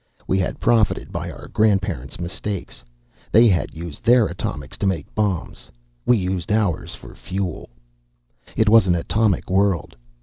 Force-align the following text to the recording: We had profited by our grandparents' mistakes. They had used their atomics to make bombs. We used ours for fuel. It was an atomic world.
We 0.25 0.39
had 0.39 0.59
profited 0.59 1.11
by 1.11 1.29
our 1.29 1.47
grandparents' 1.47 2.19
mistakes. 2.19 2.83
They 3.31 3.47
had 3.47 3.75
used 3.75 4.03
their 4.03 4.25
atomics 4.25 4.75
to 4.79 4.87
make 4.87 5.13
bombs. 5.13 5.69
We 6.07 6.17
used 6.17 6.51
ours 6.51 6.95
for 6.95 7.13
fuel. 7.13 7.69
It 8.57 8.67
was 8.67 8.87
an 8.87 8.95
atomic 8.95 9.47
world. 9.47 9.95